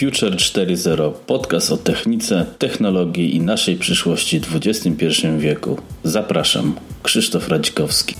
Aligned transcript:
Future 0.00 0.36
4.0 0.36 1.12
podcast 1.26 1.72
o 1.72 1.76
technice, 1.76 2.46
technologii 2.58 3.36
i 3.36 3.40
naszej 3.40 3.76
przyszłości 3.76 4.40
w 4.40 4.56
XXI 4.56 5.06
wieku. 5.38 5.78
Zapraszam, 6.04 6.74
Krzysztof 7.02 7.48
Radzikowski. 7.48 8.14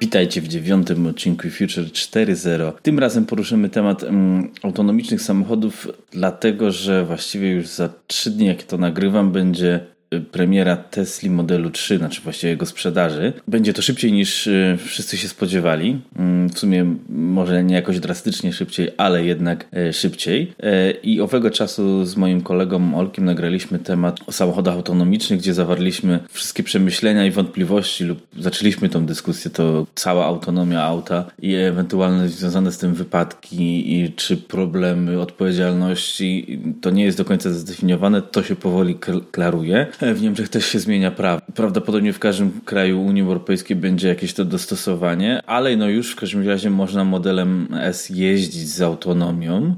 Witajcie 0.00 0.40
w 0.40 0.48
dziewiątym 0.48 1.06
odcinku 1.06 1.50
Future 1.50 1.84
4.0. 1.84 2.72
Tym 2.82 2.98
razem 2.98 3.26
poruszymy 3.26 3.68
temat 3.68 4.02
um, 4.02 4.50
autonomicznych 4.62 5.22
samochodów, 5.22 5.88
dlatego 6.10 6.70
że 6.70 7.04
właściwie 7.04 7.50
już 7.50 7.66
za 7.66 7.88
trzy 8.06 8.30
dni, 8.30 8.46
jak 8.46 8.62
to 8.62 8.78
nagrywam, 8.78 9.32
będzie 9.32 9.93
premiera 10.32 10.76
Tesla 10.76 11.30
modelu 11.30 11.70
3, 11.70 11.98
znaczy 11.98 12.20
właściwie 12.20 12.50
jego 12.50 12.66
sprzedaży. 12.66 13.32
Będzie 13.48 13.72
to 13.72 13.82
szybciej 13.82 14.12
niż 14.12 14.46
y, 14.46 14.78
wszyscy 14.86 15.16
się 15.16 15.28
spodziewali. 15.28 16.00
Mm, 16.16 16.48
w 16.48 16.58
sumie 16.58 16.94
może 17.08 17.64
nie 17.64 17.74
jakoś 17.74 18.00
drastycznie 18.00 18.52
szybciej, 18.52 18.90
ale 18.96 19.24
jednak 19.24 19.66
e, 19.72 19.92
szybciej. 19.92 20.52
E, 20.62 20.90
I 20.90 21.20
owego 21.20 21.50
czasu 21.50 22.04
z 22.04 22.16
moim 22.16 22.40
kolegą 22.40 22.94
Olkiem 22.94 23.24
nagraliśmy 23.24 23.78
temat 23.78 24.20
o 24.26 24.32
samochodach 24.32 24.74
autonomicznych, 24.74 25.40
gdzie 25.40 25.54
zawarliśmy 25.54 26.18
wszystkie 26.30 26.62
przemyślenia 26.62 27.26
i 27.26 27.30
wątpliwości 27.30 28.04
lub 28.04 28.26
zaczęliśmy 28.38 28.88
tą 28.88 29.06
dyskusję, 29.06 29.50
to 29.50 29.86
cała 29.94 30.26
autonomia 30.26 30.82
auta 30.82 31.24
i 31.42 31.54
ewentualne 31.54 32.28
związane 32.28 32.72
z 32.72 32.78
tym 32.78 32.94
wypadki 32.94 33.94
i 33.94 34.12
czy 34.12 34.36
problemy 34.36 35.20
odpowiedzialności. 35.20 36.60
To 36.80 36.90
nie 36.90 37.04
jest 37.04 37.18
do 37.18 37.24
końca 37.24 37.50
zdefiniowane, 37.50 38.22
to 38.22 38.42
się 38.42 38.56
powoli 38.56 38.98
klaruje. 39.30 39.86
W 40.14 40.22
Niemczech 40.22 40.48
też 40.48 40.66
się 40.66 40.78
zmienia 40.78 41.10
prawo. 41.10 41.42
Prawdopodobnie 41.54 42.12
w 42.12 42.18
każdym 42.18 42.60
kraju 42.64 43.02
Unii 43.02 43.22
Europejskiej 43.22 43.76
będzie 43.76 44.08
jakieś 44.08 44.34
to 44.34 44.44
dostosowanie, 44.44 45.40
ale 45.46 45.76
no 45.76 45.88
już 45.88 46.12
w 46.12 46.16
każdym 46.16 46.48
razie 46.48 46.70
można 46.70 47.04
modelem 47.04 47.68
S 47.80 48.10
jeździć 48.10 48.68
z 48.68 48.82
autonomią, 48.82 49.76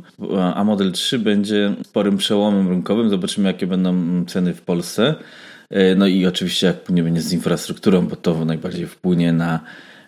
a 0.54 0.64
model 0.64 0.92
3 0.92 1.18
będzie 1.18 1.74
sporym 1.84 2.16
przełomem 2.16 2.68
rynkowym. 2.68 3.10
Zobaczymy, 3.10 3.48
jakie 3.48 3.66
będą 3.66 4.24
ceny 4.24 4.54
w 4.54 4.60
Polsce. 4.60 5.14
No 5.96 6.06
i 6.06 6.26
oczywiście 6.26 6.66
jak 6.66 6.90
nie 6.90 7.02
będzie 7.02 7.20
z 7.20 7.32
infrastrukturą, 7.32 8.06
bo 8.06 8.16
to 8.16 8.44
najbardziej 8.44 8.86
wpłynie 8.86 9.32
na 9.32 9.60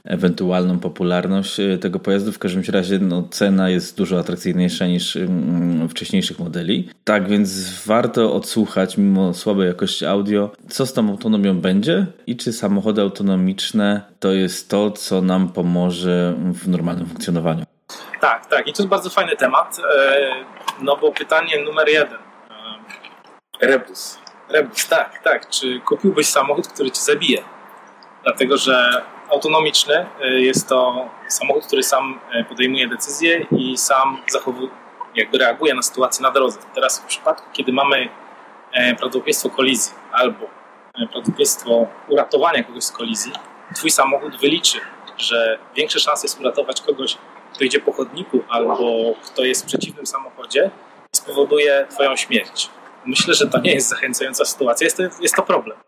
ewentualną 0.05 0.79
popularność 0.79 1.61
e, 1.61 1.79
tego 1.79 1.99
pojazdu. 1.99 2.33
W 2.33 2.39
każdym 2.39 2.63
razie 2.73 2.99
no, 2.99 3.23
cena 3.31 3.71
jest 3.71 3.97
dużo 3.97 4.19
atrakcyjniejsza 4.19 4.87
niż 4.87 5.17
mm, 5.17 5.89
wcześniejszych 5.89 6.39
modeli. 6.39 6.89
Tak 7.05 7.29
więc 7.29 7.83
warto 7.87 8.35
odsłuchać, 8.35 8.97
mimo 8.97 9.35
słabej 9.35 9.67
jakości 9.67 10.07
audio, 10.07 10.51
co 10.69 10.87
z 10.87 10.93
tą 10.93 11.09
autonomią 11.09 11.61
będzie 11.61 12.07
i 12.27 12.37
czy 12.37 12.53
samochody 12.53 13.01
autonomiczne 13.01 14.03
to 14.21 14.33
jest 14.33 14.71
to, 14.71 14.91
co 14.91 15.23
nam 15.23 15.49
pomoże 15.49 16.35
w 16.55 16.69
normalnym 16.69 17.07
funkcjonowaniu. 17.07 17.65
Tak, 18.21 18.47
tak. 18.47 18.69
I 18.69 18.73
to 18.73 18.83
jest 18.83 18.91
bardzo 18.91 19.11
fajny 19.11 19.37
temat, 19.37 19.79
e, 19.99 20.31
no 20.83 20.97
bo 20.97 21.13
pytanie 21.13 21.65
numer 21.65 21.89
jeden. 21.89 22.19
E, 23.61 23.67
Rebus. 23.67 24.19
Rebus, 24.49 24.89
tak, 24.89 25.23
tak. 25.25 25.49
Czy 25.49 25.81
kupiłbyś 25.81 26.27
samochód, 26.27 26.69
który 26.69 26.91
cię 26.91 27.01
zabije? 27.01 27.43
Dlatego, 28.25 28.57
że 28.57 29.03
autonomiczny. 29.29 30.07
Y, 30.25 30.41
jest 30.41 30.69
to 30.69 31.09
samochód, 31.29 31.67
który 31.67 31.83
sam 31.83 32.21
y, 32.41 32.45
podejmuje 32.45 32.89
decyzje 32.89 33.47
i 33.51 33.77
sam 33.77 34.23
zachowuje, 34.29 34.69
jakby 35.15 35.39
reaguje 35.39 35.75
na 35.75 35.83
sytuację 35.83 36.23
na 36.23 36.31
drodze. 36.31 36.59
Teraz 36.75 37.01
w 37.01 37.05
przypadku, 37.05 37.47
kiedy 37.53 37.73
mamy 37.73 38.09
e, 38.73 38.95
prawdopodobieństwo 38.95 39.51
kolizji 39.51 39.93
albo 40.12 40.47
prawdopodobieństwo 40.93 41.87
uratowania 42.09 42.62
kogoś 42.62 42.85
z 42.85 42.93
kolizji, 42.93 43.33
twój 43.75 43.91
samochód 43.91 44.37
wyliczy, 44.41 44.81
że 45.17 45.59
większe 45.77 46.01
szanse 46.01 46.27
jest 46.27 46.41
uratować 46.41 46.81
kogoś, 46.81 47.19
kto 47.55 47.65
idzie 47.65 47.81
po 47.81 47.92
chodniku 47.92 48.45
albo 48.48 49.15
kto 49.25 49.45
jest 49.45 49.63
w 49.63 49.67
przeciwnym 49.67 50.07
samochodzie 50.07 50.70
i 51.14 51.17
spowoduje 51.17 51.86
twoją 51.91 52.17
śmierć. 52.17 52.70
Myślę, 53.07 53.35
że 53.35 53.47
to 53.47 53.61
nie 53.61 53.75
jest 53.75 53.89
zachęcająca 53.89 54.45
sytuacja, 54.45 54.85
jest 54.85 54.97
to, 54.97 55.02
jest 55.20 55.35
to 55.35 55.42
problem. 55.42 55.79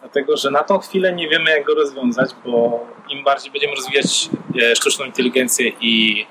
Dlatego, 0.00 0.36
że 0.36 0.50
na 0.50 0.64
tą 0.64 0.78
chwilę 0.78 1.12
nie 1.12 1.28
wiemy, 1.28 1.50
jak 1.50 1.64
go 1.64 1.74
rozwiązać, 1.74 2.30
bo 2.44 2.86
im 3.08 3.24
bardziej 3.24 3.52
będziemy 3.52 3.74
rozwijać 3.74 4.28
e, 4.62 4.76
sztuczną 4.76 5.04
inteligencję 5.04 5.72
i 5.80 6.26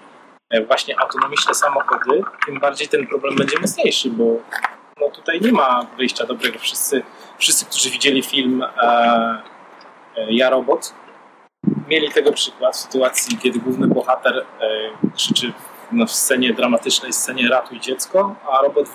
e, 0.49 0.65
właśnie 0.65 0.99
autonomiczne 0.99 1.53
samochody, 1.53 2.21
tym 2.45 2.59
bardziej 2.59 2.87
ten 2.87 3.07
problem 3.07 3.35
będzie 3.35 3.59
mocniejszy, 3.59 4.09
bo 4.09 4.23
no 5.01 5.09
tutaj 5.09 5.41
nie 5.41 5.51
ma 5.51 5.87
wyjścia 5.97 6.25
dobrego. 6.25 6.59
Wszyscy, 6.59 7.03
wszyscy 7.37 7.65
którzy 7.65 7.89
widzieli 7.89 8.23
film 8.23 8.63
e, 8.63 9.41
e, 10.17 10.33
Ja 10.33 10.49
Robot, 10.49 10.93
mieli 11.87 12.11
tego 12.11 12.33
przykład 12.33 12.75
w 12.75 12.79
sytuacji, 12.79 13.37
kiedy 13.37 13.59
główny 13.59 13.87
bohater 13.87 14.37
e, 14.37 14.45
krzyczy 15.15 15.53
no, 15.91 16.05
w 16.05 16.11
scenie 16.11 16.53
dramatycznej, 16.53 17.13
scenie 17.13 17.49
ratuj 17.49 17.79
dziecko, 17.79 18.35
a 18.51 18.61
robot 18.61 18.85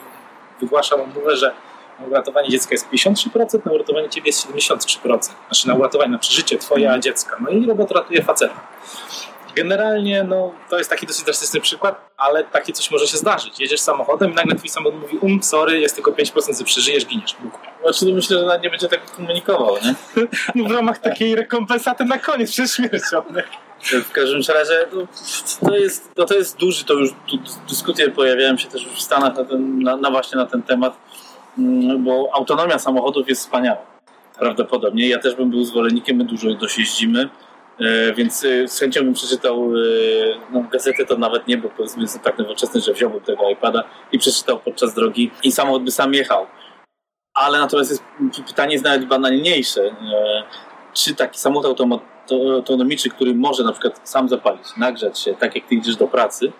wygłasza 0.60 0.96
mu 0.96 1.06
mowę, 1.06 1.36
że 1.36 1.54
na 2.00 2.06
uratowanie 2.06 2.48
dziecka 2.48 2.70
jest 2.72 2.90
53%, 2.90 3.66
na 3.66 3.72
uratowanie 3.72 4.08
ciebie 4.08 4.26
jest 4.26 4.46
73%. 4.46 5.30
Znaczy 5.48 5.68
na 5.68 5.74
uratowanie, 5.74 6.10
na 6.10 6.18
przeżycie 6.18 6.58
twoja 6.58 6.86
mhm. 6.86 7.02
dziecka. 7.02 7.36
No 7.40 7.50
i 7.50 7.66
robot 7.66 7.90
ratuje 7.90 8.22
faceta. 8.22 8.60
Generalnie 9.54 10.24
no, 10.24 10.52
to 10.70 10.78
jest 10.78 10.90
taki 10.90 11.06
dosyć 11.06 11.24
drastyczny 11.24 11.60
przykład, 11.60 12.10
ale 12.16 12.44
takie 12.44 12.72
coś 12.72 12.90
może 12.90 13.06
się 13.06 13.16
zdarzyć. 13.16 13.60
Jedziesz 13.60 13.80
samochodem 13.80 14.32
i 14.32 14.34
nagle 14.34 14.56
twój 14.56 14.68
samochód 14.68 15.00
mówi 15.00 15.18
um, 15.18 15.42
sorry, 15.42 15.80
jest 15.80 15.94
tylko 15.94 16.10
5%, 16.10 16.58
że 16.58 16.64
przeżyjesz, 16.64 17.06
giniesz. 17.06 17.36
Znaczy, 17.82 18.06
to 18.06 18.12
myślę, 18.12 18.38
że 18.38 18.46
nawet 18.46 18.62
nie 18.62 18.70
będzie 18.70 18.88
tego 18.88 19.02
komunikował, 19.16 19.76
nie? 19.84 19.94
No, 20.54 20.68
w 20.68 20.70
ramach 20.70 20.98
takiej 20.98 21.34
rekompensaty 21.34 22.04
na 22.04 22.18
koniec 22.18 22.50
przed 22.50 22.70
śmiercią. 22.70 23.22
W 23.82 24.12
każdym 24.12 24.40
razie 24.54 24.86
no, 24.92 25.06
to, 25.68 25.76
jest, 25.76 26.10
no, 26.16 26.24
to 26.24 26.34
jest 26.34 26.56
duży, 26.56 26.84
to 26.84 26.94
już 26.94 27.10
tu 27.10 27.38
dyskusje 27.68 28.10
pojawiają 28.10 28.56
się 28.56 28.68
też 28.68 28.84
już 28.84 28.94
w 28.94 29.02
Stanach 29.02 29.36
na, 29.36 29.44
ten, 29.44 29.82
na, 29.82 29.96
na 29.96 30.10
właśnie 30.10 30.38
na 30.38 30.46
ten 30.46 30.62
temat 30.62 30.96
bo 31.98 32.30
autonomia 32.32 32.78
samochodów 32.78 33.28
jest 33.28 33.40
wspaniała. 33.40 33.94
Prawdopodobnie. 34.38 35.08
Ja 35.08 35.18
też 35.18 35.34
bym 35.34 35.50
był 35.50 35.64
zwolennikiem, 35.64 36.16
my 36.16 36.24
dużo 36.24 36.54
dość 36.54 36.78
jeździmy, 36.78 37.28
e, 37.80 38.12
więc 38.12 38.44
e, 38.44 38.68
z 38.68 38.80
chęcią 38.80 39.00
bym 39.00 39.14
przeczytał 39.14 39.56
e, 39.56 39.80
no, 40.52 40.64
gazetę, 40.72 41.06
to 41.06 41.16
nawet 41.16 41.48
nie, 41.48 41.58
bo 41.58 41.68
powiedzmy 41.68 42.02
jestem 42.02 42.22
tak 42.22 42.38
nowoczesny, 42.38 42.80
że 42.80 42.92
wziąłbym 42.92 43.20
tego 43.20 43.50
iPada 43.50 43.84
i 44.12 44.18
przeczytał 44.18 44.58
podczas 44.58 44.94
drogi 44.94 45.30
i 45.42 45.52
samochód 45.52 45.84
by 45.84 45.90
sam 45.90 46.14
jechał. 46.14 46.46
Ale 47.34 47.58
natomiast 47.58 47.90
jest, 47.90 48.04
pytanie 48.46 48.72
jest 48.72 48.84
nawet 48.84 49.04
banalniejsze. 49.04 49.96
Czy 50.92 51.14
taki 51.14 51.38
samochód 51.38 51.80
autonomiczny, 52.30 53.10
który 53.10 53.34
może 53.34 53.64
na 53.64 53.72
przykład 53.72 54.00
sam 54.04 54.28
zapalić, 54.28 54.76
nagrzać 54.76 55.18
się, 55.18 55.34
tak 55.34 55.54
jak 55.54 55.66
ty 55.66 55.74
idziesz 55.74 55.96
do 55.96 56.08
pracy, 56.08 56.52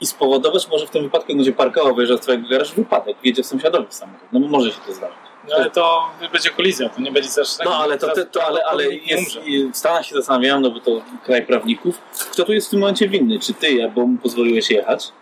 i 0.00 0.06
spowodować 0.06 0.68
może 0.68 0.86
w 0.86 0.90
tym 0.90 1.02
wypadku, 1.02 1.36
będzie 1.36 1.52
parkował, 1.52 1.94
wyjeżdżał 1.94 2.18
z 2.18 2.20
twojego 2.20 2.48
garażu, 2.48 2.74
wypadek, 2.76 3.16
wjedzie 3.22 3.42
w 3.42 3.46
sąsiadowi 3.46 3.86
samochód. 3.90 4.28
No 4.32 4.40
bo 4.40 4.48
może 4.48 4.70
się 4.70 4.78
to 4.86 4.92
zdarzyć. 4.92 5.16
No 5.48 5.56
ale 5.56 5.70
to 5.70 6.10
będzie 6.32 6.50
kolizja, 6.50 6.88
to 6.88 7.00
nie 7.00 7.12
będzie 7.12 7.28
też 7.30 7.56
tak. 7.56 7.66
No 7.66 7.76
ale 7.76 7.98
to, 7.98 8.14
to, 8.14 8.24
to 8.24 8.44
ale, 8.44 8.64
ale 8.64 8.84
jest, 8.94 9.38
w 9.72 9.76
Stanach 9.76 10.06
się 10.06 10.14
zastanawiałem, 10.14 10.62
no 10.62 10.70
bo 10.70 10.80
to 10.80 11.02
kraj 11.24 11.46
prawników, 11.46 12.00
kto 12.32 12.44
tu 12.44 12.52
jest 12.52 12.66
w 12.66 12.70
tym 12.70 12.80
momencie 12.80 13.08
winny? 13.08 13.38
Czy 13.38 13.54
ty, 13.54 13.92
bo 13.94 14.06
mu 14.06 14.18
pozwoliłeś 14.18 14.70
jechać? 14.70 15.12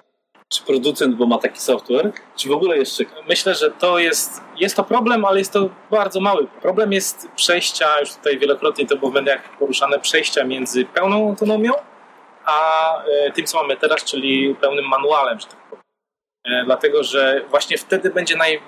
Czy 0.49 0.63
producent, 0.63 1.17
bo 1.17 1.27
ma 1.27 1.39
taki 1.39 1.61
software? 1.61 2.13
Czy 2.37 2.49
w 2.49 2.53
ogóle 2.53 2.79
jeszcze? 2.79 3.05
Myślę, 3.29 3.55
że 3.55 3.71
to 3.71 3.99
jest, 3.99 4.41
jest 4.57 4.77
to 4.77 4.85
problem, 4.85 5.25
ale 5.25 5.39
jest 5.39 5.53
to 5.53 5.69
bardzo 5.91 6.21
mały. 6.21 6.47
Problem 6.63 6.93
jest 6.93 7.29
przejścia, 7.37 8.01
już 8.01 8.15
tutaj 8.15 8.39
wielokrotnie 8.39 8.87
to 8.87 8.97
było 8.97 9.11
w 9.11 9.15
mediach 9.15 9.59
poruszane, 9.59 9.99
przejścia 10.01 10.45
między 10.45 10.85
pełną 10.85 11.29
autonomią 11.29 11.73
a 12.53 13.05
e, 13.05 13.33
tym, 13.33 13.47
co 13.47 13.63
mamy 13.63 13.77
teraz, 13.77 14.05
czyli 14.05 14.55
pełnym 14.61 14.89
manualem, 14.89 15.41
że 15.41 15.47
tak 15.47 15.59
powiem. 15.71 15.85
E, 16.45 16.65
dlatego, 16.65 17.05
że 17.05 17.45
właśnie 17.51 17.79
wtedy 17.79 18.11
będzie 18.11 18.37
naj, 18.37 18.63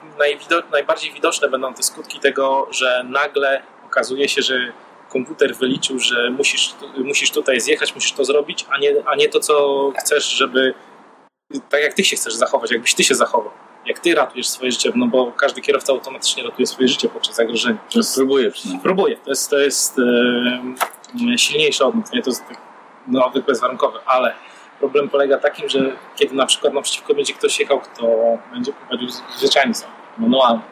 najbardziej 0.72 1.12
widoczne 1.12 1.48
będą 1.48 1.74
te 1.74 1.82
skutki 1.82 2.20
tego, 2.20 2.68
że 2.70 3.04
nagle 3.08 3.62
okazuje 3.86 4.28
się, 4.28 4.42
że 4.42 4.72
komputer 5.08 5.54
wyliczył, 5.54 5.98
że 5.98 6.30
musisz, 6.30 6.74
musisz 7.04 7.30
tutaj 7.30 7.60
zjechać, 7.60 7.94
musisz 7.94 8.12
to 8.12 8.24
zrobić, 8.24 8.66
a 8.70 8.78
nie, 8.78 8.94
a 9.06 9.14
nie 9.14 9.28
to, 9.28 9.40
co 9.40 9.92
chcesz, 9.98 10.24
żeby 10.24 10.74
tak 11.70 11.82
jak 11.82 11.94
ty 11.94 12.04
się 12.04 12.16
chcesz 12.16 12.34
zachować, 12.34 12.70
jakbyś 12.70 12.94
ty 12.94 13.04
się 13.04 13.14
zachował. 13.14 13.52
Jak 13.86 13.98
ty 13.98 14.14
ratujesz 14.14 14.48
swoje 14.48 14.72
życie, 14.72 14.92
no 14.94 15.06
bo 15.06 15.32
każdy 15.32 15.60
kierowca 15.60 15.92
automatycznie 15.92 16.42
ratuje 16.42 16.66
swoje 16.66 16.88
życie 16.88 17.08
podczas 17.08 17.36
zagrożenia. 17.36 17.78
Próbuje 18.14 18.50
przynajmniej. 18.50 18.82
Próbuje. 18.82 19.16
To 19.16 19.30
jest, 19.30 19.50
to 19.50 19.58
jest 19.58 19.98
e, 19.98 21.38
silniejsze 21.38 21.84
od 21.84 21.94
mnie. 21.94 22.22
To 22.22 22.30
jest 22.30 22.48
tak 22.48 22.63
no, 23.06 23.32
bezwarunkowy, 23.46 23.98
ale 24.06 24.34
problem 24.78 25.08
polega 25.08 25.38
takim, 25.38 25.68
że 25.68 25.96
kiedy 26.16 26.34
na 26.34 26.46
przykład 26.46 26.74
naprzeciwko 26.74 27.14
będzie 27.14 27.34
ktoś 27.34 27.60
jechał, 27.60 27.80
kto 27.80 28.02
będzie 28.52 28.72
prowadził 28.72 29.08
zwyczajny 29.36 29.74
samochód, 29.74 30.18
manualny, 30.18 30.62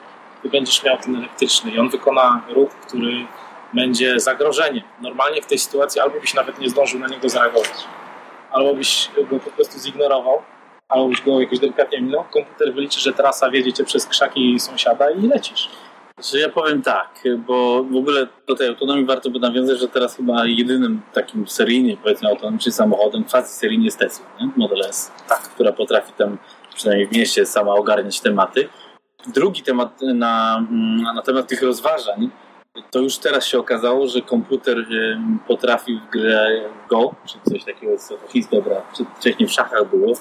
ty 0.43 0.49
będziesz 0.49 0.85
miał 0.85 0.99
ten 0.99 1.17
elektryczny 1.17 1.71
i 1.71 1.79
on 1.79 1.89
wykona 1.89 2.43
ruch, 2.49 2.71
który 2.71 3.27
będzie 3.73 4.21
zagrożeniem. 4.21 4.85
Normalnie 5.01 5.43
w 5.43 5.47
tej 5.47 5.59
sytuacji 5.59 6.01
albo 6.01 6.21
byś 6.21 6.35
nawet 6.35 6.59
nie 6.59 6.69
zdążył 6.69 7.01
na 7.01 7.07
niego 7.07 7.29
zareagować, 7.29 7.85
albo 8.51 8.75
byś 8.75 9.11
go 9.31 9.39
po 9.39 9.51
prostu 9.51 9.79
zignorował, 9.79 10.43
albo 10.89 11.09
byś 11.09 11.23
go 11.23 11.41
jakoś 11.41 11.59
delikatnie 11.59 12.01
minął. 12.01 12.25
Komputer 12.25 12.75
wyliczy, 12.75 13.01
że 13.01 13.13
trasa 13.13 13.51
wiedzie 13.51 13.73
cię 13.73 13.85
przez 13.85 14.07
krzaki 14.07 14.61
sąsiada 14.61 15.11
i 15.11 15.27
lecisz. 15.27 15.69
Że 16.31 16.39
ja 16.39 16.49
powiem 16.49 16.83
tak, 16.83 17.25
bo 17.47 17.85
w 17.85 17.97
ogóle 17.97 18.27
do 18.47 18.55
tej 18.55 18.69
autonomii 18.69 19.05
warto 19.05 19.31
by 19.31 19.39
nawiązać, 19.39 19.79
że 19.81 19.89
teraz 19.89 20.17
chyba 20.17 20.47
jedynym 20.47 21.01
takim 21.13 21.49
seryjnie, 21.49 21.97
powiedzmy, 21.97 22.29
autonomicznym 22.29 22.73
samochodem 22.73 23.25
quasi 23.25 23.49
seryjnie 23.49 23.85
jest 23.85 23.99
Tesla, 23.99 24.27
nie? 24.41 24.51
Model 24.57 24.83
S, 24.89 25.13
tak, 25.29 25.41
która 25.41 25.73
potrafi 25.73 26.13
tam 26.13 26.39
przynajmniej 26.75 27.09
w 27.09 27.13
mieście 27.13 27.47
sama 27.47 27.75
ogarniać 27.75 28.21
tematy. 28.21 28.69
Drugi 29.27 29.63
temat 29.63 30.03
na, 30.03 30.67
na 31.15 31.23
temat 31.23 31.49
tych 31.49 31.63
rozważań, 31.63 32.31
to 32.91 32.99
już 32.99 33.19
teraz 33.19 33.47
się 33.47 33.59
okazało, 33.59 34.07
że 34.07 34.21
komputer 34.21 34.87
potrafi 35.47 36.01
w 36.07 36.11
grę 36.11 36.71
Go, 36.89 37.15
czy 37.27 37.51
coś 37.51 37.65
takiego, 37.65 37.99
co 37.99 38.15
chińska 38.29 38.61
gra, 38.61 38.83
czy 38.97 39.05
wcześniej 39.19 39.49
w 39.49 39.53
szachach 39.53 39.91
było, 39.91 40.13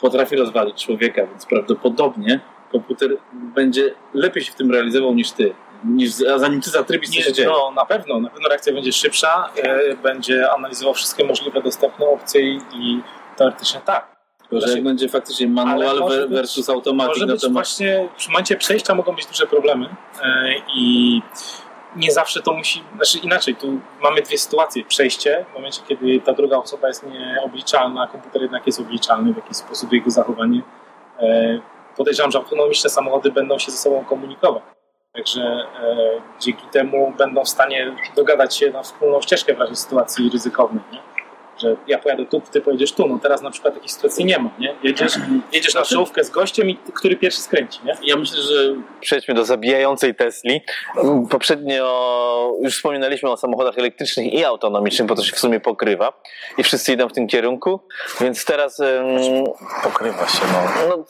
potrafi 0.00 0.36
rozwalić 0.36 0.84
człowieka, 0.84 1.26
więc 1.26 1.46
prawdopodobnie 1.46 2.40
komputer 2.72 3.16
będzie 3.32 3.94
lepiej 4.14 4.44
się 4.44 4.52
w 4.52 4.54
tym 4.54 4.70
realizował 4.70 5.14
niż 5.14 5.30
ty. 5.30 5.54
Niż, 5.84 6.10
zanim 6.12 6.60
ty 6.60 6.70
zatrybisz, 6.70 7.10
co 7.10 7.20
się 7.20 7.32
dzieje. 7.32 7.48
No, 7.48 7.72
na 7.76 7.86
pewno, 7.86 8.20
na 8.20 8.30
pewno 8.30 8.48
reakcja 8.48 8.72
będzie 8.72 8.92
szybsza, 8.92 9.50
e, 9.56 9.96
będzie 9.96 10.52
analizował 10.52 10.94
wszystkie 10.94 11.24
możliwe 11.24 11.62
dostępne 11.62 12.06
opcje 12.06 12.40
i 12.52 13.00
teoretycznie 13.36 13.80
tak. 13.84 14.16
Tylko, 14.38 14.66
że 14.66 14.72
jak 14.72 14.84
będzie 14.84 15.08
faktycznie 15.08 15.48
manual 15.48 16.28
versus 16.28 16.68
automatyk 16.68 17.08
może 17.08 17.26
być 17.26 17.40
temat... 17.40 17.52
właśnie 17.52 18.08
w 18.18 18.28
momencie 18.28 18.56
przejścia 18.56 18.94
mogą 18.94 19.14
być 19.14 19.26
duże 19.26 19.46
problemy 19.46 19.88
e, 20.22 20.54
i 20.74 21.22
nie 21.96 22.12
zawsze 22.12 22.42
to 22.42 22.52
musi, 22.52 22.84
znaczy 22.96 23.18
inaczej, 23.18 23.56
tu 23.56 23.80
mamy 24.02 24.22
dwie 24.22 24.38
sytuacje. 24.38 24.84
Przejście, 24.84 25.44
w 25.50 25.54
momencie, 25.54 25.82
kiedy 25.88 26.20
ta 26.20 26.32
druga 26.32 26.56
osoba 26.56 26.88
jest 26.88 27.06
nieobliczalna, 27.06 28.06
komputer 28.06 28.42
jednak 28.42 28.66
jest 28.66 28.80
obliczalny, 28.80 29.32
w 29.32 29.36
jakiś 29.36 29.56
sposób 29.56 29.92
jego 29.92 30.10
zachowanie. 30.10 30.62
E, 31.20 31.60
podejrzewam, 31.96 32.30
że 32.30 32.38
autonomiczne 32.38 32.90
samochody 32.90 33.30
będą 33.30 33.58
się 33.58 33.70
ze 33.70 33.78
sobą 33.78 34.04
komunikować. 34.04 34.62
Także 35.12 35.40
e, 35.40 36.20
dzięki 36.40 36.66
temu 36.66 37.14
będą 37.18 37.44
w 37.44 37.48
stanie 37.48 37.96
dogadać 38.16 38.56
się 38.56 38.70
na 38.70 38.82
wspólną 38.82 39.20
ścieżkę 39.20 39.54
w 39.54 39.58
razie 39.58 39.76
sytuacji 39.76 40.30
ryzykownej. 40.32 40.84
Nie? 40.92 41.11
Że 41.62 41.76
ja 41.86 41.98
pojadę 41.98 42.26
tu, 42.26 42.42
ty 42.52 42.60
pojedziesz 42.60 42.92
tu. 42.92 43.06
No 43.08 43.18
teraz 43.18 43.42
na 43.42 43.50
przykład 43.50 43.74
takiej 43.74 43.88
sytuacji 43.88 44.24
nie 44.24 44.38
ma, 44.38 44.50
nie? 44.58 44.74
Jedziesz, 44.82 45.12
jedziesz 45.52 45.74
na 45.74 45.80
znaczy- 45.80 45.94
czołówkę 45.94 46.24
z 46.24 46.30
gościem 46.30 46.70
i 46.70 46.76
który 46.76 47.16
pierwszy 47.16 47.40
skręci, 47.40 47.80
nie? 47.84 47.96
Ja 48.02 48.16
myślę, 48.16 48.42
że 48.42 48.74
przejdźmy 49.00 49.34
do 49.34 49.44
zabijającej 49.44 50.14
Tesli. 50.14 50.60
Poprzednio 51.30 52.52
już 52.62 52.76
wspominaliśmy 52.76 53.30
o 53.30 53.36
samochodach 53.36 53.78
elektrycznych 53.78 54.32
i 54.32 54.44
autonomicznych, 54.44 55.08
bo 55.08 55.14
to 55.14 55.22
się 55.22 55.36
w 55.36 55.38
sumie 55.38 55.60
pokrywa 55.60 56.22
i 56.58 56.62
wszyscy 56.62 56.92
idą 56.92 57.08
w 57.08 57.12
tym 57.12 57.26
kierunku, 57.26 57.80
więc 58.20 58.44
teraz... 58.44 58.78
Um... 58.78 59.44
Pokrywa 59.82 60.28
się, 60.28 60.40
no. 60.52 60.88
no 60.88 61.04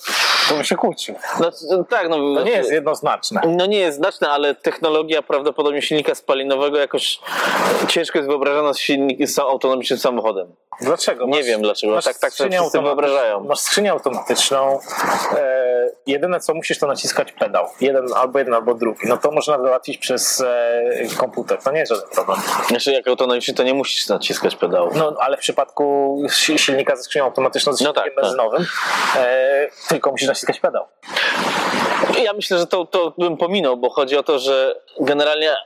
to 0.49 0.54
by 0.54 0.64
się 0.64 0.76
kłócił. 0.76 1.14
No, 1.40 1.84
tak, 1.84 2.08
no, 2.08 2.16
to 2.16 2.44
nie 2.44 2.50
jest 2.50 2.72
jednoznaczne. 2.72 3.40
No 3.46 3.66
nie 3.66 3.78
jest 3.78 3.96
znaczne, 3.96 4.31
ale 4.31 4.54
technologia 4.54 5.22
prawdopodobnie 5.22 5.82
silnika 5.82 6.14
spalinowego 6.14 6.78
jakoś 6.78 7.20
ciężko 7.88 8.19
jest 8.19 8.28
wyobrażona 8.28 8.75
z, 8.75 8.78
silnik, 8.78 9.28
z 9.28 9.38
autonomicznym 9.38 9.99
samochodem. 9.99 10.42
Dlaczego? 10.81 11.27
Nie 11.27 11.43
wiem 11.43 11.62
dlaczego. 11.62 11.94
Masz 11.94 12.05
tak, 12.05 12.19
tak 12.19 12.33
sobie 12.33 12.59
wszyscy 12.59 12.81
wyobrażają. 12.81 13.44
Masz 13.44 13.59
skrzynię 13.59 13.91
automatyczną. 13.91 14.79
E, 15.37 15.91
jedyne 16.06 16.41
co 16.41 16.55
musisz 16.55 16.79
to 16.79 16.87
naciskać 16.87 17.33
pedał. 17.33 17.67
Jeden 17.81 18.12
albo 18.17 18.39
jeden, 18.39 18.55
albo 18.55 18.75
drugi. 18.75 19.00
No 19.05 19.17
to 19.17 19.31
można 19.31 19.59
załatwić 19.59 19.99
przez 19.99 20.41
e, 20.41 21.17
komputer. 21.19 21.59
To 21.59 21.73
nie 21.73 21.81
jest 21.81 21.93
żaden 21.93 22.09
problem. 22.11 22.39
Znaczy 22.69 22.93
jak 22.93 23.09
autonomiczny 23.09 23.55
to 23.55 23.62
nie 23.62 23.75
musisz 23.75 24.09
naciskać 24.09 24.56
pedału. 24.56 24.91
No 24.94 25.17
ale 25.21 25.37
w 25.37 25.41
przypadku 25.41 26.17
silnika 26.56 26.97
ze 26.97 27.03
skrzynią 27.03 27.25
automatyczną 27.25 27.73
z 27.73 27.81
no 27.81 27.87
silnikiem 27.87 28.05
tak, 28.05 28.23
benzynowym 28.23 28.67
tak. 29.15 29.23
E, 29.23 29.69
tylko 29.88 30.11
musisz 30.11 30.29
naciskać 30.29 30.61
pedał. 30.61 30.85
Ja 32.23 32.33
myślę, 32.33 32.59
że 32.59 32.67
to, 32.67 32.85
to 32.85 33.15
bym 33.19 33.37
pominął, 33.37 33.77
bo 33.77 33.91
chodzi 33.91 34.17
o 34.17 34.23
to, 34.23 34.38
że 34.38 34.81
generalnie 35.00 35.56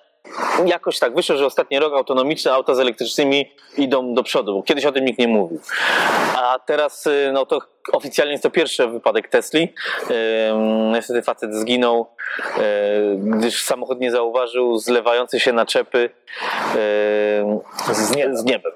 jakoś 0.64 0.98
tak 0.98 1.14
wyszło, 1.14 1.36
że 1.36 1.46
ostatni 1.46 1.78
rok 1.78 1.94
autonomiczne 1.94 2.52
auta 2.52 2.74
z 2.74 2.78
elektrycznymi 2.78 3.50
idą 3.78 4.14
do 4.14 4.22
przodu, 4.22 4.54
bo 4.54 4.62
kiedyś 4.62 4.84
o 4.84 4.92
tym 4.92 5.04
nikt 5.04 5.18
nie 5.18 5.28
mówił. 5.28 5.60
A 6.36 6.58
teraz 6.66 7.06
y, 7.06 7.30
no 7.32 7.46
to 7.46 7.60
oficjalnie 7.92 8.32
jest 8.32 8.42
to 8.42 8.50
pierwszy 8.50 8.88
wypadek 8.88 9.28
Tesli. 9.28 9.74
Niestety 10.92 11.22
facet 11.22 11.54
zginął, 11.54 12.06
gdyż 13.16 13.62
samochód 13.62 14.00
nie 14.00 14.10
zauważył 14.10 14.78
zlewającej 14.78 15.40
się 15.40 15.52
naczepy 15.52 16.10
z, 17.92 18.16
nie, 18.16 18.36
z 18.36 18.44
niebem. 18.44 18.72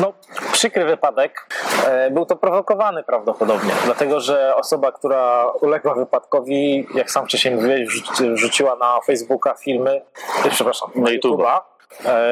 No, 0.00 0.12
przykry 0.52 0.84
wypadek. 0.84 1.46
E, 1.86 2.10
był 2.10 2.26
to 2.26 2.36
prowokowany 2.36 3.02
prawdopodobnie, 3.02 3.72
dlatego 3.84 4.20
że 4.20 4.56
osoba, 4.56 4.92
która 4.92 5.46
uległa 5.60 5.94
wypadkowi, 5.94 6.86
jak 6.94 7.10
sam 7.10 7.26
wcześniej 7.26 7.54
mówiłeś, 7.54 8.02
wrzuciła 8.34 8.76
na 8.76 9.00
Facebooka 9.06 9.54
filmy, 9.54 10.02
przepraszam, 10.50 10.90
na 10.94 11.10
YouTube'a 11.10 11.58
E, 11.58 11.71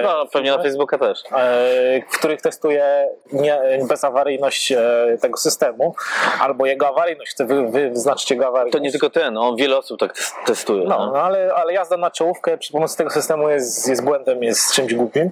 no, 0.03 0.27
pewnie 0.27 0.51
na 0.51 0.63
Facebooka 0.63 0.99
też. 0.99 1.23
E, 1.33 2.03
w 2.11 2.19
których 2.19 2.43
testuje 2.43 3.09
nie, 3.33 3.61
bezawaryjność 3.89 4.73
e, 4.73 4.79
tego 5.21 5.37
systemu, 5.37 5.95
albo 6.41 6.67
jego 6.67 6.89
awaryjność, 6.89 7.31
chce 7.31 7.45
wy, 7.45 7.69
wyznaczyć 7.71 8.31
jego 8.31 8.47
awaryjność. 8.47 8.73
To 8.73 8.79
nie 8.79 8.91
tylko 8.91 9.11
ten, 9.11 9.39
on 9.39 9.57
wiele 9.57 9.79
osób 9.79 10.01
tak 10.01 10.15
testuje. 10.47 10.85
No, 10.85 11.11
no, 11.13 11.23
ale, 11.23 11.55
ale 11.55 11.73
jazda 11.73 11.97
na 11.97 12.11
czołówkę 12.11 12.59
przy 12.59 12.73
pomocy 12.73 12.97
tego 12.97 13.11
systemu 13.11 13.49
jest, 13.49 13.89
jest 13.89 14.05
błędem, 14.05 14.43
jest 14.43 14.73
czymś 14.73 14.95
głupim. 14.95 15.31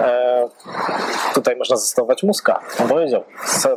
E, 0.00 0.48
tutaj 1.34 1.56
można 1.56 1.76
zastosować 1.76 2.22
mózga. 2.22 2.60
On 2.80 2.88
powiedział, 2.88 3.24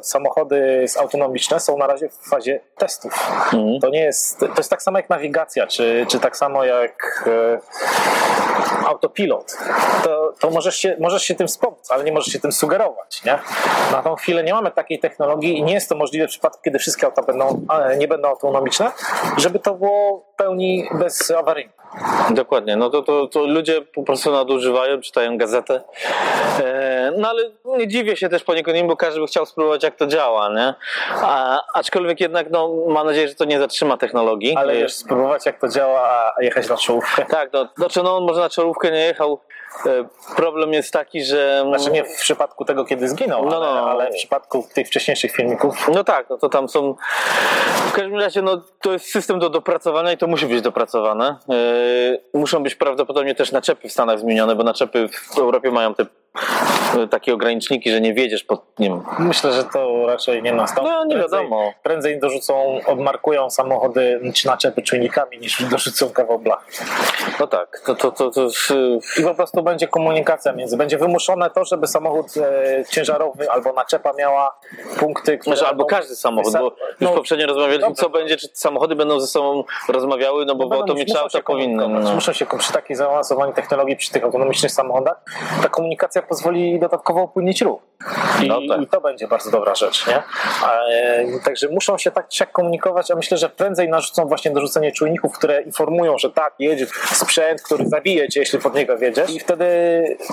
samochody 0.01 0.85
autonomiczne 0.99 1.59
są 1.59 1.77
na 1.77 1.87
razie 1.87 2.09
w 2.09 2.29
fazie 2.29 2.59
testów. 2.77 3.31
Mhm. 3.53 3.79
To 3.79 3.89
nie 3.89 4.03
jest, 4.03 4.39
to 4.39 4.53
jest 4.57 4.69
tak 4.69 4.81
samo 4.81 4.97
jak 4.97 5.09
nawigacja, 5.09 5.67
czy, 5.67 6.05
czy 6.09 6.19
tak 6.19 6.37
samo 6.37 6.63
jak 6.65 7.23
e, 7.27 7.59
autopilot 8.85 9.57
to, 10.03 10.33
to 10.39 10.49
możesz, 10.49 10.75
się, 10.75 10.95
możesz 10.99 11.23
się 11.23 11.35
tym 11.35 11.47
wspomóc, 11.47 11.91
ale 11.91 12.03
nie 12.03 12.11
możesz 12.11 12.33
się 12.33 12.39
tym 12.39 12.51
sugerować. 12.51 13.23
Nie? 13.25 13.39
Na 13.91 14.01
tą 14.01 14.15
chwilę 14.15 14.43
nie 14.43 14.53
mamy 14.53 14.71
takiej 14.71 14.99
technologii 14.99 15.57
i 15.57 15.63
nie 15.63 15.73
jest 15.73 15.89
to 15.89 15.95
możliwe 15.95 16.27
w 16.27 16.29
przypadku, 16.29 16.59
kiedy 16.63 16.79
wszystkie 16.79 17.05
auta 17.05 17.21
będą, 17.21 17.61
nie 17.97 18.07
będą 18.07 18.29
autonomiczne, 18.29 18.91
żeby 19.37 19.59
to 19.59 19.73
było 19.73 20.30
pełni 20.41 20.89
bezawaryjne. 20.91 21.71
Dokładnie, 22.29 22.75
no 22.75 22.89
to, 22.89 23.01
to, 23.01 23.27
to 23.27 23.45
ludzie 23.45 23.81
po 23.81 24.03
prostu 24.03 24.31
nadużywają, 24.31 25.01
czytają 25.01 25.37
gazetę. 25.37 25.81
E, 26.59 27.11
no 27.17 27.29
ale 27.29 27.51
nie 27.77 27.87
dziwię 27.87 28.15
się 28.15 28.29
też 28.29 28.43
poniekąd 28.43 28.77
im, 28.77 28.87
bo 28.87 28.97
każdy 28.97 29.19
by 29.19 29.27
chciał 29.27 29.45
spróbować, 29.45 29.83
jak 29.83 29.95
to 29.95 30.07
działa, 30.07 30.49
nie? 30.49 30.73
A, 31.21 31.61
aczkolwiek 31.73 32.19
jednak, 32.19 32.49
no, 32.49 32.69
mam 32.87 33.07
nadzieję, 33.07 33.27
że 33.27 33.35
to 33.35 33.45
nie 33.45 33.59
zatrzyma 33.59 33.97
technologii. 33.97 34.55
Ale 34.55 34.73
wiesz, 34.73 34.93
spróbować, 34.93 35.45
jak 35.45 35.59
to 35.59 35.67
działa, 35.67 36.01
a 36.37 36.43
jechać 36.43 36.69
na 36.69 36.77
czołówkę. 36.77 37.25
Tak, 37.25 37.53
no, 37.53 37.67
znaczy, 37.77 38.03
no 38.03 38.17
on 38.17 38.23
może 38.23 38.41
na 38.41 38.49
czołówkę 38.49 38.91
nie 38.91 39.05
jechał. 39.05 39.39
E, 39.85 40.05
problem 40.35 40.73
jest 40.73 40.93
taki, 40.93 41.23
że. 41.23 41.63
Znaczy 41.67 41.91
nie 41.91 42.03
w 42.03 42.17
przypadku 42.19 42.65
tego, 42.65 42.85
kiedy 42.85 43.09
zginął, 43.09 43.45
no, 43.45 43.59
no. 43.59 43.69
Ale, 43.69 43.81
ale, 43.81 44.11
w 44.11 44.15
przypadku 44.15 44.67
tych 44.73 44.87
wcześniejszych 44.87 45.31
filmików. 45.31 45.89
No 45.93 46.03
tak, 46.03 46.29
no 46.29 46.37
to 46.37 46.49
tam 46.49 46.69
są. 46.69 46.95
W 47.87 47.91
każdym 47.91 48.19
razie, 48.19 48.41
no 48.41 48.61
to 48.81 48.91
jest 48.91 49.05
system 49.05 49.39
do 49.39 49.49
dopracowania 49.49 50.11
i 50.11 50.17
to 50.17 50.27
musi 50.31 50.45
być 50.45 50.61
dopracowane. 50.61 51.35
Yy, 51.47 52.39
muszą 52.39 52.63
być 52.63 52.75
prawdopodobnie 52.75 53.35
też 53.35 53.51
naczepy 53.51 53.89
w 53.89 53.91
Stanach 53.91 54.19
zmienione, 54.19 54.55
bo 54.55 54.63
naczepy 54.63 55.07
w 55.07 55.37
Europie 55.37 55.71
mają 55.71 55.95
te 55.95 56.05
takie 57.09 57.33
ograniczniki, 57.33 57.91
że 57.91 58.01
nie 58.01 58.13
wiedziesz 58.13 58.43
pod 58.43 58.79
nim. 58.79 59.01
Myślę, 59.19 59.53
że 59.53 59.63
to 59.63 60.05
raczej 60.07 60.43
nie 60.43 60.53
nastąpi. 60.53 60.89
No 60.89 61.05
nie 61.05 61.17
wiadomo. 61.17 61.73
Prędzej 61.83 62.19
dorzucą, 62.19 62.79
odmarkują 62.87 63.49
samochody 63.49 64.21
czy 64.33 64.47
naczepy 64.47 64.81
czujnikami 64.81 65.37
niż 65.37 65.63
dorzucą 65.71 66.09
kawał 66.09 66.39
blach. 66.39 66.65
No 67.39 67.47
tak. 67.47 67.81
To, 67.85 67.95
to, 67.95 68.11
to, 68.11 68.31
to... 68.31 68.47
I 69.19 69.23
po 69.23 69.35
prostu 69.35 69.63
będzie 69.63 69.87
komunikacja 69.87 70.53
między. 70.53 70.77
Będzie 70.77 70.97
wymuszone 70.97 71.49
to, 71.49 71.65
żeby 71.65 71.87
samochód 71.87 72.27
e, 72.37 72.85
ciężarowy 72.89 73.51
albo 73.51 73.73
naczepa 73.73 74.13
miała 74.13 74.59
punkty, 74.99 75.37
które... 75.37 75.55
Znaczy, 75.55 75.69
albo 75.69 75.85
każdy 75.85 76.15
samochód, 76.15 76.53
bo 76.53 76.63
już 76.63 76.73
no, 77.01 77.09
poprzednio 77.09 77.47
rozmawialiśmy, 77.47 77.87
dobrze. 77.87 78.01
co 78.01 78.09
będzie, 78.09 78.37
czy 78.37 78.47
samochody 78.53 78.95
będą 78.95 79.19
ze 79.19 79.27
sobą 79.27 79.63
rozmawiały, 79.89 80.45
no 80.45 80.55
bo 80.55 80.65
no, 80.65 80.75
autonomiczne 80.75 81.19
auta 81.19 81.41
powinny. 81.41 81.87
No. 81.87 82.13
Muszą 82.13 82.33
się, 82.33 82.45
przy 82.57 82.73
takiej 82.73 82.95
zaawansowanej 82.95 83.53
technologii, 83.53 83.95
przy 83.95 84.11
tych 84.11 84.23
autonomicznych 84.23 84.71
samochodach, 84.71 85.23
ta 85.61 85.69
komunikacja 85.69 86.21
pozwoli 86.21 86.79
dodatkowo 86.81 87.23
upłynnić 87.23 87.61
ruch. 87.61 87.90
I, 88.43 88.47
no 88.47 88.59
tak. 88.69 88.81
I, 88.81 88.87
to 88.87 89.01
będzie 89.01 89.27
bardzo 89.27 89.51
dobra 89.51 89.75
rzecz, 89.75 90.07
nie? 90.07 90.15
E, 90.17 91.25
także 91.45 91.67
muszą 91.67 91.97
się 91.97 92.11
tak 92.11 92.27
czy 92.27 92.45
komunikować, 92.45 93.11
a 93.11 93.15
myślę, 93.15 93.37
że 93.37 93.49
prędzej 93.49 93.89
narzucą 93.89 94.25
właśnie 94.25 94.51
dorzucenie 94.51 94.91
czujników, 94.91 95.37
które 95.37 95.61
informują, 95.61 96.17
że 96.17 96.29
tak, 96.29 96.53
jedzie 96.59 96.87
sprzęt, 97.13 97.61
który 97.61 97.89
zabije 97.89 98.29
cię, 98.29 98.39
jeśli 98.39 98.59
pod 98.59 98.75
niego 98.75 98.97
wiedziesz 98.97 99.29
i 99.29 99.39
wtedy 99.39 99.65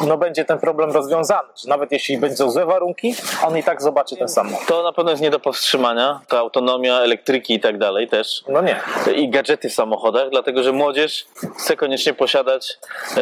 no, 0.07 0.19
będzie 0.19 0.45
ten 0.45 0.59
problem 0.59 0.91
rozwiązany, 0.91 1.49
że 1.63 1.69
nawet 1.69 1.93
jeśli 1.93 2.19
będą 2.19 2.51
złe 2.51 2.67
warunki, 2.67 3.15
on 3.47 3.59
i 3.59 3.63
tak 3.63 3.83
zobaczy 3.83 4.17
ten 4.17 4.29
samochód. 4.29 4.67
To 4.67 4.83
na 4.83 4.93
pewno 4.93 5.11
jest 5.11 5.23
nie 5.23 5.31
do 5.31 5.41
powstrzymania, 5.41 6.21
ta 6.29 6.39
autonomia, 6.39 7.01
elektryki 7.01 7.55
i 7.55 7.61
tak 7.61 7.79
dalej 7.79 8.09
też. 8.09 8.45
No 8.49 8.63
nie. 8.63 8.81
I 9.15 9.31
gadżety 9.31 9.69
w 9.69 9.73
samochodach, 9.73 10.31
dlatego, 10.31 10.63
że 10.63 10.73
młodzież 10.73 11.27
chce 11.59 11.77
koniecznie 11.77 12.15
posiadać, 12.15 12.79
e, 13.17 13.21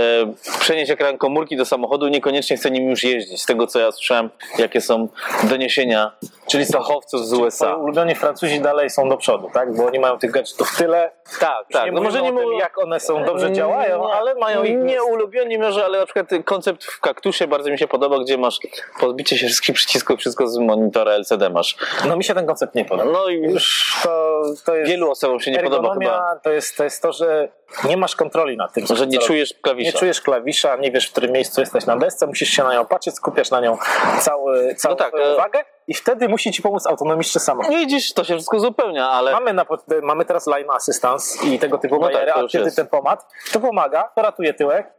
przenieść 0.61 0.91
ekran 0.91 1.19
komórki 1.19 1.57
do 1.57 1.65
samochodu, 1.65 2.09
niekoniecznie 2.09 2.57
chce 2.57 2.71
nim 2.71 2.91
już 2.91 3.05
jeździć. 3.05 3.43
Z 3.43 3.47
tego, 3.47 3.67
co 3.67 3.79
ja 3.79 3.93
słyszałem 3.93 4.31
jakie 4.59 4.81
są 4.81 5.09
doniesienia 5.45 6.13
czyli 6.47 6.67
fachowców 6.67 7.27
z 7.27 7.33
USA. 7.33 7.75
Ulubieni 7.75 8.15
Francuzi 8.15 8.61
dalej 8.61 8.91
są 8.91 9.09
do 9.09 9.17
przodu, 9.17 9.51
tak? 9.55 9.77
Bo 9.77 9.87
oni 9.87 9.99
mają 9.99 10.19
tych 10.19 10.31
gadżetów 10.31 10.77
tyle. 10.77 11.11
Tak, 11.41 11.67
tak. 11.73 11.85
Nie 11.85 11.93
no 11.93 12.03
może 12.03 12.23
nie 12.23 12.33
mówią, 12.33 12.51
jak 12.51 12.79
one 12.79 13.01
są 13.01 13.25
dobrze 13.25 13.53
działają, 13.53 14.13
ale 14.13 14.35
mają 14.35 14.65
ich. 14.65 14.77
Nie 14.79 15.03
ulubieni 15.03 15.59
może, 15.59 15.85
ale 15.85 15.99
na 15.99 16.07
przykład 16.07 16.27
koncept 16.45 16.85
w 16.85 17.01
kaktusie 17.01 17.47
bardzo 17.47 17.71
mi 17.71 17.79
się 17.79 17.89
podoba, 17.89 18.19
gdzie 18.19 18.39
masz 18.39 18.59
podbicie 19.01 19.39
się 19.39 19.47
wszystkich 19.47 19.75
przycisków, 19.75 20.21
wszystko 20.21 20.49
z 20.49 20.59
monitora 20.59 21.13
LCD 21.13 21.51
masz. 21.51 21.77
No 22.09 22.17
mi 22.17 22.25
się 22.25 22.35
ten 22.35 22.47
koncept 22.47 22.75
nie 22.75 22.85
podoba. 22.85 23.11
No 23.13 23.29
i 23.29 23.35
już 23.35 23.97
to, 24.03 24.43
to 24.65 24.77
jest 24.77 24.91
wielu 24.91 25.11
osobom 25.11 25.41
się 25.41 25.51
nie 25.51 25.59
podoba 25.59 25.95
chyba. 25.95 26.41
To 26.43 26.51
jest, 26.51 26.77
to 26.77 26.85
jest 26.85 27.03
to, 27.03 27.13
że 27.13 27.49
nie 27.85 27.97
masz 27.97 28.17
kontroli 28.17 28.57
nad 28.57 28.73
tym. 28.73 28.87
Że 28.87 29.07
nie 29.07 29.19
czujesz 29.19 29.55
klawisza. 29.63 29.91
Nie 29.91 29.99
czujesz 29.99 30.21
klawisza, 30.21 30.77
nie 30.77 30.93
wiesz 30.93 31.09
w 31.09 31.13
którym 31.13 31.33
miejscu 31.33 31.61
jesteś 31.61 31.87
na 31.87 31.97
desce, 31.97 32.27
musisz 32.27 32.49
się 32.49 32.65
na 32.65 32.75
nią 32.75 32.87
patrzeć, 32.87 33.15
skupiasz 33.15 33.51
na 33.51 33.61
nią 33.61 33.79
cały, 34.21 34.75
całą 34.75 34.95
no 34.95 34.99
tak, 34.99 35.15
e- 35.15 35.35
uwagę 35.35 35.65
i 35.89 35.95
wtedy 35.95 36.29
musi 36.29 36.53
ci 36.53 36.63
pomóc 36.63 36.87
autonomiczny 36.87 37.41
samochód. 37.41 37.75
Widzisz, 37.75 38.13
to 38.13 38.25
się 38.25 38.35
wszystko 38.35 38.61
zupełnia, 38.61 39.09
ale... 39.09 39.33
Mamy, 39.33 39.53
na, 39.53 39.67
mamy 40.03 40.25
teraz 40.25 40.47
line 40.47 40.71
assistance 40.71 41.47
i 41.47 41.59
tego 41.59 41.79
typu 41.79 41.99
no 42.01 42.09
tak, 42.11 42.29
a 42.29 42.47
kiedy 42.49 42.73
ten 42.73 42.87
pomad, 42.87 43.27
to 43.53 43.61
pomaga, 43.61 44.11
to 44.15 44.23
ratuje 44.23 44.55
tyłek, 44.55 44.93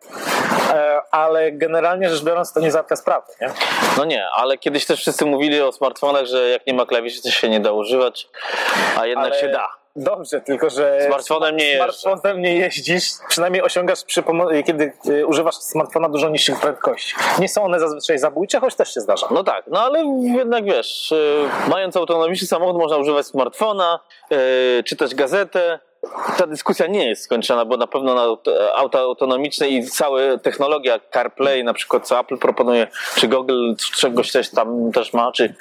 e, 0.73 1.01
ale 1.11 1.51
generalnie 1.51 2.09
rzecz 2.09 2.23
biorąc 2.23 2.53
to 2.53 2.59
nie 2.59 2.71
załatwia 2.71 2.95
sprawy, 2.95 3.27
nie? 3.41 3.51
No 3.97 4.05
nie, 4.05 4.25
ale 4.33 4.57
kiedyś 4.57 4.85
też 4.85 4.99
wszyscy 4.99 5.25
mówili 5.25 5.61
o 5.61 5.71
smartfonach, 5.71 6.25
że 6.25 6.49
jak 6.49 6.67
nie 6.67 6.73
ma 6.73 6.85
klawiszy, 6.85 7.21
to 7.21 7.29
się 7.29 7.49
nie 7.49 7.59
da 7.59 7.71
używać, 7.71 8.29
a 8.97 9.05
jednak 9.05 9.31
ale... 9.31 9.41
się 9.41 9.47
da. 9.47 9.69
Dobrze, 9.99 10.41
tylko 10.41 10.69
że 10.69 10.99
smartfonem 11.07 11.55
nie, 11.55 11.75
smartfonem 11.75 12.41
nie 12.41 12.55
jeździsz, 12.55 13.03
przynajmniej 13.29 13.61
osiągasz 13.61 14.03
przy 14.03 14.23
kiedy 14.65 14.93
y, 15.09 15.27
używasz 15.27 15.55
smartfona 15.55 16.09
dużo 16.09 16.29
niższych 16.29 16.59
prędkości. 16.59 17.15
Nie 17.39 17.49
są 17.49 17.63
one 17.63 17.79
zazwyczaj 17.79 18.19
zabójcze, 18.19 18.59
choć 18.59 18.75
też 18.75 18.93
się 18.93 19.01
zdarza. 19.01 19.27
No 19.31 19.43
tak, 19.43 19.63
no 19.67 19.81
ale 19.81 20.05
jednak 20.21 20.65
wiesz, 20.65 21.11
y, 21.11 21.43
mając 21.69 21.97
autonomiczny 21.97 22.47
samochód 22.47 22.77
można 22.77 22.97
używać 22.97 23.25
smartfona, 23.25 23.99
y, 24.79 24.83
czytać 24.83 25.15
gazetę, 25.15 25.79
ta 26.37 26.47
dyskusja 26.47 26.87
nie 26.87 27.09
jest 27.09 27.23
skończona, 27.23 27.65
bo 27.65 27.77
na 27.77 27.87
pewno 27.87 28.15
na 28.15 28.23
auta 28.75 28.99
autonomiczne 28.99 29.69
i 29.69 29.83
cała 29.83 30.37
technologia 30.37 30.99
CarPlay, 31.13 31.63
na 31.63 31.73
przykład 31.73 32.07
co 32.07 32.19
Apple 32.19 32.37
proponuje, 32.37 32.87
czy 33.15 33.27
Google 33.27 33.73
czegoś 33.95 34.31
też 34.31 34.49
tam 34.49 34.91
też 34.91 35.13
ma, 35.13 35.31
czy 35.31 35.53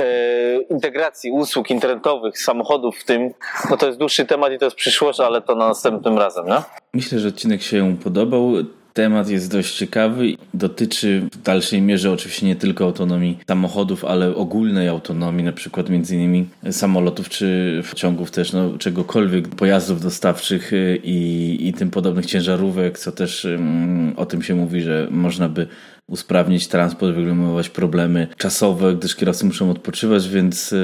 e, 0.00 0.62
integracji 0.70 1.30
usług 1.30 1.70
internetowych, 1.70 2.38
samochodów 2.38 2.98
w 2.98 3.04
tym, 3.04 3.30
no 3.70 3.76
to 3.76 3.86
jest 3.86 3.98
dłuższy 3.98 4.26
temat 4.26 4.52
i 4.52 4.58
to 4.58 4.64
jest 4.64 4.76
przyszłość, 4.76 5.20
ale 5.20 5.42
to 5.42 5.54
na 5.54 5.68
następnym 5.68 6.18
razem, 6.18 6.48
no? 6.48 6.62
Myślę, 6.94 7.18
że 7.18 7.28
odcinek 7.28 7.62
się 7.62 7.96
podobał. 8.04 8.52
Temat 8.94 9.28
jest 9.28 9.50
dość 9.50 9.74
ciekawy 9.76 10.28
i 10.28 10.38
dotyczy 10.54 11.28
w 11.32 11.42
dalszej 11.42 11.82
mierze 11.82 12.12
oczywiście 12.12 12.46
nie 12.46 12.56
tylko 12.56 12.84
autonomii 12.84 13.38
samochodów, 13.48 14.04
ale 14.04 14.34
ogólnej 14.34 14.88
autonomii, 14.88 15.44
na 15.44 15.52
przykład 15.52 15.90
między 15.90 16.14
innymi 16.16 16.48
samolotów 16.70 17.28
czy 17.28 17.82
pociągów 17.90 18.30
też, 18.30 18.52
no, 18.52 18.78
czegokolwiek, 18.78 19.48
pojazdów 19.48 20.00
dostawczych 20.00 20.72
y, 20.72 21.00
i, 21.04 21.68
i 21.68 21.72
tym 21.72 21.90
podobnych 21.90 22.26
ciężarówek, 22.26 22.98
co 22.98 23.12
też 23.12 23.44
um, 23.44 24.12
o 24.16 24.26
tym 24.26 24.42
się 24.42 24.54
mówi, 24.54 24.80
że 24.80 25.08
można 25.10 25.48
by 25.48 25.66
usprawnić 26.06 26.68
transport, 26.68 27.14
wyeliminować 27.14 27.68
problemy 27.68 28.28
czasowe, 28.36 28.94
gdyż 28.94 29.16
kierowcy 29.16 29.46
muszą 29.46 29.70
odpoczywać, 29.70 30.28
więc 30.28 30.74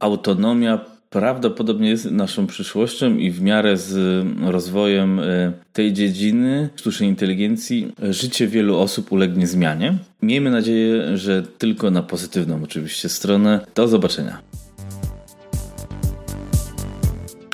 autonomia 0.00 0.95
prawdopodobnie 1.10 1.90
jest 1.90 2.10
naszą 2.10 2.46
przyszłością 2.46 3.16
i 3.16 3.30
w 3.30 3.42
miarę 3.42 3.76
z 3.76 4.24
rozwojem 4.44 5.20
e, 5.20 5.52
tej 5.72 5.92
dziedziny 5.92 6.68
sztucznej 6.76 7.08
inteligencji 7.08 7.92
życie 8.10 8.46
wielu 8.46 8.78
osób 8.78 9.12
ulegnie 9.12 9.46
zmianie. 9.46 9.94
Miejmy 10.22 10.50
nadzieję, 10.50 11.16
że 11.16 11.42
tylko 11.42 11.90
na 11.90 12.02
pozytywną 12.02 12.60
oczywiście 12.64 13.08
stronę. 13.08 13.60
Do 13.74 13.88
zobaczenia. 13.88 14.38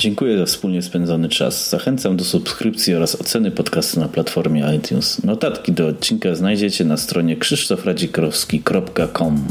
Dziękuję 0.02 0.38
za 0.38 0.46
wspólnie 0.46 0.82
spędzony 0.82 1.28
czas. 1.28 1.70
Zachęcam 1.70 2.16
do 2.16 2.24
subskrypcji 2.24 2.94
oraz 2.94 3.20
oceny 3.20 3.50
podcastu 3.50 4.00
na 4.00 4.08
platformie 4.08 4.76
iTunes. 4.76 5.24
Notatki 5.24 5.72
do 5.72 5.86
odcinka 5.86 6.34
znajdziecie 6.34 6.84
na 6.84 6.96
stronie 6.96 7.36
krzysztofradzikrowski.com. 7.36 9.44